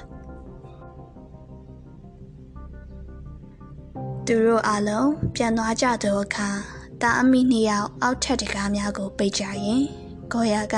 [4.26, 6.50] သူတို့အလုံးပြန်သွားကြသောအခါ
[7.02, 9.84] တာအမိနှစ်ယောက်အောက်ထက်တကားများကိုပိတ်ကြရင်
[10.34, 10.76] ကိုရက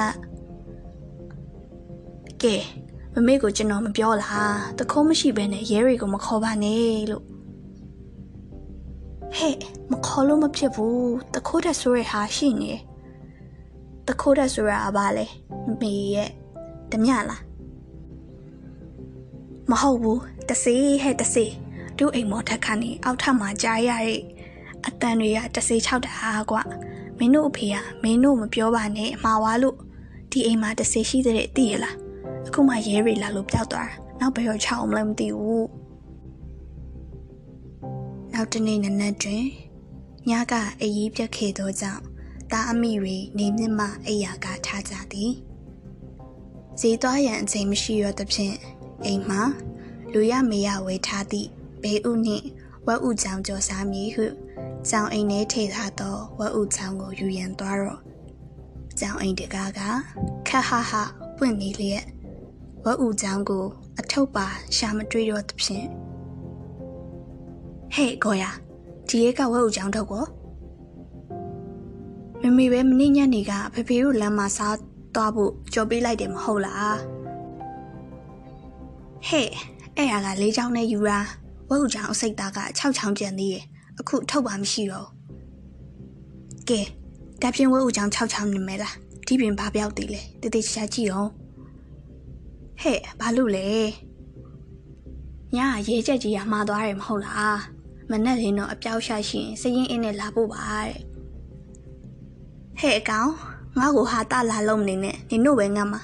[2.41, 2.55] ကဲ
[3.13, 7.28] မမေကိုကျွန်တော်မပြောလားတခုံးမရှိဘဲနဲ့ရဲတွေကိုမခေါ်ပါနဲ့လို့
[9.37, 9.55] ဟဲ့
[9.91, 12.71] မခေါ်လို့မဖြစ်ဘူးတခိုးတဲ့ဆိုရဟာရှိနေ
[14.07, 15.25] တခိုးတဲ့ဆိုတာအပါလေ
[15.81, 16.29] မေရဲ့
[16.91, 17.41] တမျှလား
[19.69, 21.53] မဟုတ်ဘူးတစေးဟဲ့တစေး
[21.99, 24.19] တို့အိမ်မော်ထက်ခါနေအောက်ထပ်မှာကြားရတဲ့
[24.85, 26.13] အတန်တွေကတစေးချောက်တာ
[26.51, 26.61] ကွာ
[27.17, 29.77] မင်းတို့အဖေကမင်းတို့မပြောပါနဲ့အမှားဝါလို့
[30.31, 31.95] ဒီအိမ်မှာတစေးရှိတဲ့သိရလား
[32.47, 35.65] အခုမှရဲရီလာလို့ပျောက်သွားတာနောက်ဘယ်တော့ချောက်အောင်လဲမသိဘူး
[38.41, 39.45] နောက်တနေ့နနက်တွင်
[40.29, 42.03] ညကအရေးပြတ်ခဲ့သောကြောင့်
[42.51, 45.31] တာအမိတွေနေမြင့်မှအိယာကထားကြသည်
[46.79, 48.55] ဈေးသွားရန်အချိန်မရှိရသဖြင့်
[49.05, 49.41] အိမ်မှာ
[50.13, 51.49] လူရမေရဝေထားသည့်
[51.81, 52.45] ဘေးဥနှင့်
[52.87, 54.25] ဝက်ဥချောင်းကြော်စားမည်ဟု
[54.89, 58.01] ကြောင်အိမ်ထဲထိထားသောဝက်ဥချောင်းကိုယူရန်သွားတော့
[58.99, 59.81] ကြောင်အိမ်တကားက
[60.47, 60.93] ခက်ဟဟ
[61.37, 62.05] ပွင့်နေလျက်
[62.83, 63.65] ဝက်ဥချောင်းကို
[63.99, 65.87] အထုပ်ပါရှာမတွေ့တော့သဖြင့်
[67.93, 68.43] ဟဲ့ကိုရ
[69.07, 70.25] ဒီရဲကဝက်ဥချောင်းထုတ်ကို
[72.41, 74.77] မမေပဲမနေ့ညနေကဖေဖေတို့လမ်းမှာစား
[75.15, 76.97] သွားဖို့ကြော်ပေးလိုက်တယ်မဟုတ်လား
[79.27, 79.49] ဟဲ့
[79.97, 81.19] အဲ့ဟာကလေးချောင်းနဲ့ယူတာ
[81.69, 83.63] ဝက်ဥချောင်းအစိတ်သားက6ချောင်းကျန်သေးရဲ့
[83.99, 85.07] အခုထုတ်ပါမရှိတော့
[86.69, 86.81] ကဲ
[87.41, 88.95] တပြင်းဝက်ဥချောင်း6ချောင်းနေမဲလား
[89.27, 91.31] ဒီပြင်ဘာပြောက်သေးလဲတတိချာကြည့်အောင်
[92.81, 93.67] ဟဲ့ဘာလို့လဲ
[95.55, 97.57] ညာရဲချက်ကြီးကမှားသွားတယ်မဟုတ်လား
[98.09, 100.93] မနဲ့လင်းတော့အပြောက်ရှာရှိရင်စရင်အင်းနဲ့လာဖို့ပါတဲ့
[102.79, 103.31] ဟဲ့အကောင်
[103.77, 106.01] ငါ့ကိုဟာတလာလုံးနေနဲ့နင်တို့ပဲငတ်မှာ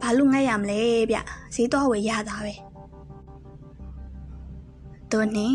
[0.00, 1.18] ဘာလို့ငတ်ရမလဲဗျ
[1.54, 2.54] ဈေးတော့ဝယ်ရတာပဲ
[5.12, 5.54] တို့နဲ့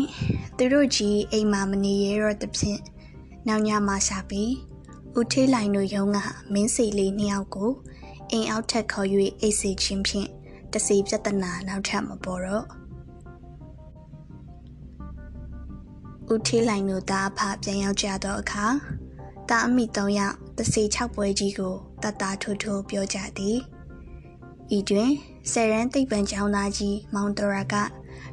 [0.56, 2.80] သူတို့ကြီးအိမ်မှာမနေရတော့တဖြင့်
[3.48, 4.52] နောက်ညမှရှာပြီး
[5.18, 6.18] ဦးထေးလိုင်တို့ရုံးက
[6.52, 7.70] မင်းစီလေးနှစ်ယောက်ကို
[8.30, 9.08] အိမ်အောက်ထက်ခေါ်၍
[9.40, 10.28] အိတ်စီချင်းဖြင့်
[10.72, 12.66] တစီပြဿနာနောက်ထပ်မပေါ်တော့
[16.32, 18.66] ဦးထေးလိုင်တို့သားအဖပြန်ရောက်ကြတော့အခါ
[19.48, 23.58] တာအမိ၃ယောက်တစီ၆ပွဲကြီးကိုတတ်တာထိုးထိုးပြောကြသည်
[24.76, 25.10] ဤတွင်
[25.50, 27.74] ဆယ်ရန်သိပ္ပံကျောင်းသားကြီးမောင်တော်ရာက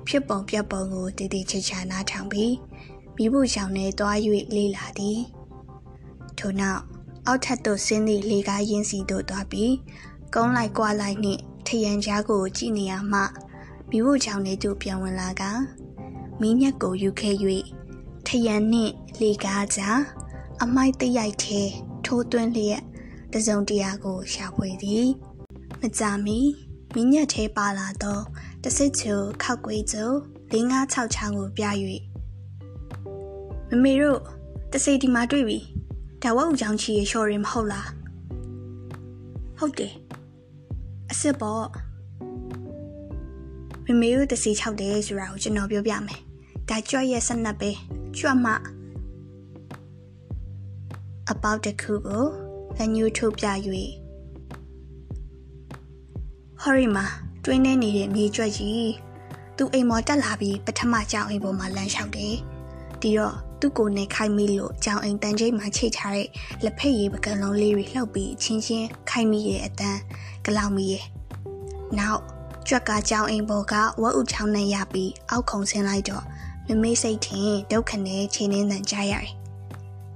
[0.07, 2.53] ဖြစ်ပုံပြပုံကိုတည်တည်ချာချာနားထောင်ပြီး
[3.15, 4.17] မိဖို့ချောင်းနဲ့တွား၍
[4.55, 5.19] လေ့လာသည်
[6.37, 6.81] ထို့နောက်
[7.25, 9.73] အောက်ထပ်သို့ဆင်းသည့်လေကားရင်းစီသို့တွားပြီး
[10.33, 13.19] ကုန်းလိုက်ကွာလိုက်နှင့်ထရန်ကြားကိုကြည့်နေရမှ
[13.89, 15.43] မိဖို့ချောင်းလေးသို့ပြန်ဝင်လာက
[16.39, 17.35] မင်းညက်ကိုယူခဲ့၍
[18.33, 19.99] ထရန်နှင့်လေကားကြား
[20.63, 21.61] အမိုက်တရိုက်ထဲ
[22.05, 22.81] ထိုးသွင်းလျက်
[23.33, 25.07] တစုံတရာကိုရှာဖွေသည်
[25.81, 26.39] မကြမီ
[26.93, 28.19] မင်းညက်ထဲပါလာသော
[28.63, 29.13] တဆစ်ချူ
[29.43, 30.11] ခောက်ကွေးကျို
[30.51, 31.63] ၄၅၆ချောင်းကိုပြ၍
[33.69, 34.19] မမေတို့
[34.71, 35.59] တစိဒီမှာတွေ့ပြီ
[36.23, 37.89] ဒါဝတ်ဦးချောင်းချီရလျှော်ရင်မဟုတ်လား
[39.57, 39.93] ဟုတ်တယ်
[41.09, 41.65] အစ်စ်ပေါ့
[43.85, 46.21] မမေတို့တစီ6တယ်ဆိုတာကိုကျွန်တော်ပြောပြမယ်
[46.71, 47.71] ဒါကြွရဲ့ဆက်နပ်ပဲ
[48.17, 48.51] ကြွမှ
[51.29, 52.25] အပေါက်တစ်ခုကို
[52.77, 53.45] လက်ညှိုးထုတ်ပြ၍
[56.61, 57.05] ဟော်ရီမာ
[57.45, 58.91] တွင်းနေနေတဲ့မြေကြွက်ကြီး
[59.57, 62.35] သူအိမ်မော်တက်လာပြီးပထမကြောင်အိမ်ပေါ်မှာလမ်းလျှောက်တယ်
[63.01, 66.27] ဒီတော့သူ့ကိုယ်နဲ့ခိုင်မိလို့ကြောင်အိမ်တန်ကျိတ်မှာချိတ်ထားတဲ့
[66.63, 69.99] လက်ဖက်ရည်ပကံလုံးလေးတွေလှုပ်ပြီးချင်းချင်းခိုင်မိရဲ့အတန်း
[70.45, 71.05] ကလောင်မိရဲ့
[71.99, 72.21] နောက်
[72.67, 76.25] ကြွက်ကကြောင်အိမ်ပေါ်ကဝက်ဥချောင်းနဲ့ရပြီးအောက်ခုံဆင်းလိုက်တော့
[76.71, 79.29] မမေးစိတ်ထင်ဒုက္ခနဲ့ချင်းနှင်းတန်ကြရတယ်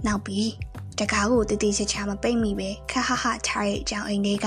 [0.06, 0.52] နောက်ပြီး
[1.00, 4.46] တကားကိုတတိချာချာမပိတ်မိပဲခဟဟထားတဲ့ကြောင်အိမ်လေးက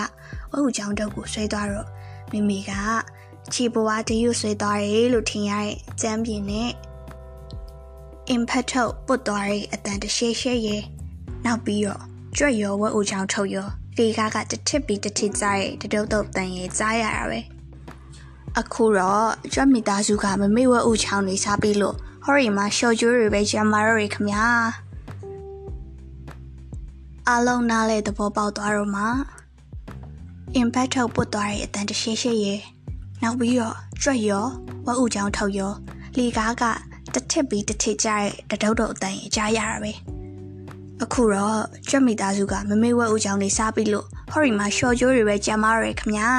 [0.51, 1.89] ဝက်ဥချောင်းတုပ်ကိုဆွဲသွားတော့
[2.33, 2.73] မိမိက
[3.53, 6.71] ခြေပွားတရွဆွဲသွားတယ်လို့ထင်ရတဲ့ကျမ်းပြင်နဲ့
[8.35, 10.83] impact ထုတ်ပုတ်သွားတဲ့အတန်တရှဲရှဲရဲ့
[11.45, 12.03] နောက်ပြီးတော့
[12.37, 13.69] ကြွက်ရောဝက်အိုချောင်းထုတ်ရော
[13.99, 17.41] လေကားကတထစ်ပြီးတထစ်ကြားရဲ့တတုတ်တုတ်တန်ရဲ့ကြားရတာပဲ
[18.57, 24.45] အခုတော့ကြွက်မိသားစုကမမေ့ဝက်အိုချောင်းနေစားပြီးလို့ဟော်ရီမှာရှော့ကျိုးတွေပဲကျမ်းမာတော့ရခမညာ
[27.29, 29.05] အလုံးနားလေသဘောပေါက်သွားတော့မှ
[30.61, 32.61] impact ထုတ်ပုတ်သွားတဲ့အတန်တရှဲရှဲရဲ့
[33.23, 34.47] နောက်ပြီးတော့ကြွက်ရော
[34.87, 35.73] ဝက်ဥချောင်းထုတ်ရော
[36.17, 36.65] လေကားက
[37.15, 38.09] တထစ်ပြီးတထစ်ကြ
[38.51, 39.93] တဲ့တတုတ်တုတ်အတန်အကြားရတာပဲ
[41.03, 46.31] အခုတော့ကြွက်မိသားစုကမမေဝက်ဦးချောင်းနေစားပြီးလို့ဟော်ရီမှာရှော့ကျိုးတွေပဲကြမ်းမာရယ်ခမညာ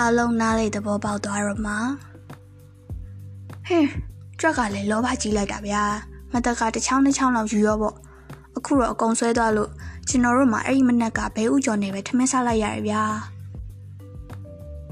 [0.00, 1.74] အလုံးနားလေးသဘောပေါက်သွားတော့မှ
[3.66, 3.88] ဟင်း
[4.40, 5.84] ကြွက်ကလည်းလောဘကြီးလိုက်တာဗျာ
[6.32, 7.96] မတကတစ်ချောင်းတစ်ချောင်းလောက်ယူရောပေါ့
[8.56, 9.70] အခုတော့အကုန်ဆွဲသွားလို့
[10.08, 13.04] ကျွန်တော်တို့မှအဲ့ဒီမနက်ကဘဲဥကျော်နေပဲထမင်းစားလိုက်ရတယ်ဗျာ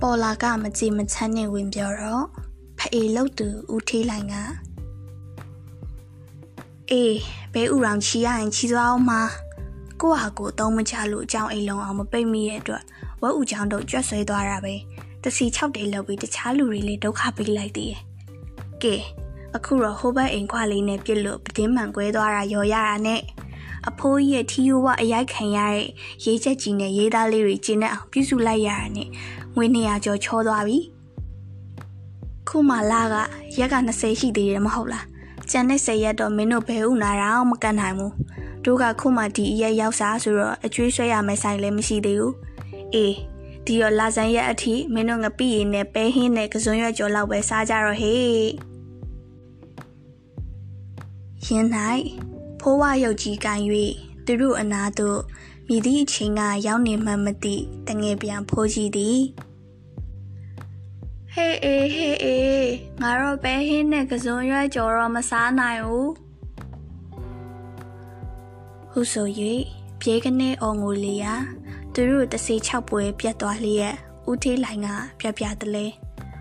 [0.00, 2.24] ပေါ်လာကမကြည်မချမ်းနဲ့ဝင်ပြောတော့
[2.78, 4.34] ဖအေလုတ်သူဦးထေးလိုင်က
[6.90, 7.16] အေး
[7.52, 9.20] ဘဲဥရောင်ချီရရင်ချီသွားအောင်မှာ
[10.00, 12.82] ကိုဟာကိုသုံးမချလို့အကြောင်းအိမ်လုံးအောင်မပိတ်မိရဲ့အတွက်
[13.22, 14.74] ဝက်ဥချောင်းတို့ကြွက်ဆွဲသွားတာပဲ
[15.22, 18.02] တစီ6တေလောက်ပြီးတခြားလူတွေလည်းဒုက္ခပေးလိုက်သေးရဲ့
[18.82, 18.96] ကဲ
[19.56, 23.20] အခုတော့ဟိုဘက်အိမ်ခွာလေးနဲ့ပြစ်လို့ပတင်းမှန်ကွဲသွားတာရော်ရတာနဲ့
[23.88, 25.86] အဖိုးကြီးရဲ့ထီယိုဝအရိုက်ခံရတဲ့
[26.24, 29.08] ရေးချက်ကြီးနဲ့ရေးသားလေးတွေကျင်းတဲ့အောင်ပြုစုလိုက်ရတာနဲ့
[29.56, 30.78] ငွေ200ကျော်ချောသွားပြီ
[32.48, 33.14] ခုမှလာက
[33.58, 35.06] ရက်က20ရှိသေးတယ်မဟုတ်လား
[35.50, 38.14] ကျန်တဲ့10ရက်တော့မင်းတို့ဘယ်ဥနာတော့မကန်နိုင်ဘူး
[38.64, 42.34] တို့ကခုမှဒီအရက်ရောက်စားဆိုတော့အကျွေးဆွဲရမယ့်ဆိုင်လည်းမရှိသေးဘူး
[42.94, 43.14] အေး
[43.68, 48.24] ဒီတော့လာဆန်းရက်အထိမင်းတို့ငပိရည်နဲ့ပဲဟင်းနဲ့ကစွန်းရွက်ကြော်လောက်ပဲစားကြတော့ဟေး
[51.46, 51.68] ရင်း၌
[52.60, 53.60] ဖိုးဝရုပ်ကြီးကန်၍
[54.26, 55.20] သူတို့အနာသို့
[55.68, 57.54] မြည်သည့်အချိန်ကရောက်နေမှမသိ
[57.88, 59.18] တငယ်ပြန်ဖိုးကြီးသည်
[61.32, 62.68] ဟေးအေးဟေးအေး
[63.00, 66.12] ငါတော့ပဲဟင်းနဲ့ကစုံရွက်ကြော်တော့မစားနိုင်ဘူး
[68.90, 69.28] ဟုဆို၍
[70.00, 71.34] ပြေးကနေအော်ငိုလျာ
[72.00, 73.94] သူတို့တစီ၆ပွဲပြတ်သွားလျက်
[74.28, 74.88] ဦးထေးလိုင်က
[75.20, 75.86] ပြပြတလဲ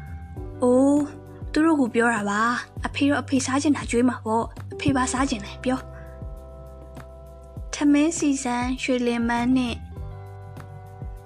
[0.62, 1.02] ။အိုး
[1.52, 2.42] သူတို့ကပြောတာပါ
[2.86, 5.80] အဖေတော့အဖေစားကျင်တာကြွေးမှာပေါ့အဖေပါစားကျင်တယ်ပြော။
[7.74, 9.76] ထမင်းစီစံရွှေလင်မန်းနဲ့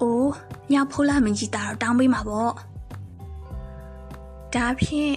[0.01, 0.31] အိုး
[0.71, 2.51] ညဖိုးလာမင်းကြီးတာတော့တောင်းပေးမှာပေါ့။
[4.53, 5.15] ဒါဖြင့်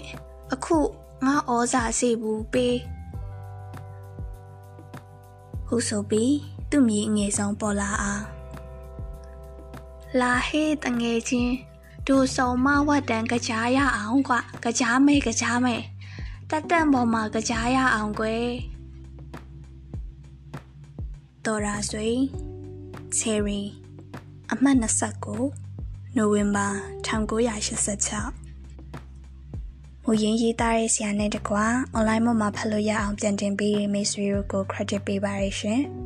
[0.52, 0.76] အခု
[1.26, 2.76] ငါဩဇာစေဘူးပေး
[5.66, 6.34] ဟုဆိုပြီး
[6.70, 8.24] သူ့မြေငယ်ဆုံးပေါ်လာအောင်
[10.20, 11.54] လာဟေးတငယ်ချင်း
[12.06, 15.76] ဒူဆုံမဝတ်တန်ကြကြားရအောင်ကွာကြကြားမေကြကြားမေ
[16.50, 18.46] တက်တက်ပေါ်မှာကြကြားရအောင်ကွယ်
[21.44, 22.08] တော်ရာဆွေ
[23.16, 23.60] ချယ်ရီ
[24.52, 24.78] အမှတ်
[25.42, 26.66] 29နိုဝင်ဘာ
[27.06, 31.64] 1986မူရင်းရေးသားတဲ့ဆရာနဲ့တကွာ
[31.96, 35.82] online မှာဖတ်လို့ရအောင်ပြန်တင်ပေးတဲ့မိတ်ဆွေတို့ကို credit ပေးပါရရှင်။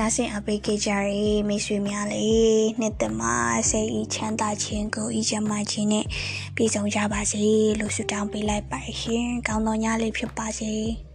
[0.00, 1.10] နာဆင်အပေးခဲ့ကြရ
[1.48, 3.36] မိတ်ဆွေများလေးနှစ်သက်မှာ
[3.70, 6.06] စိတ်ဤချမ်းသာခြင်းကိုဤချမ်းသာခြင်းနဲ့
[6.56, 7.44] ပြည့်စုံကြပါစေ
[7.80, 10.74] လို့ဆုတောင်းပေးလိုက်ပါရှင်။ကောင်းသောညလေးဖြစ်ပါစေ။